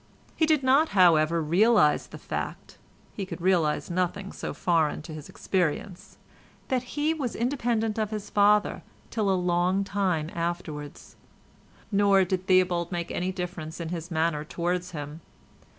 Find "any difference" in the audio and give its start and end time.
13.11-13.79